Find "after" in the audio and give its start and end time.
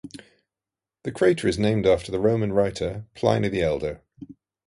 1.85-2.11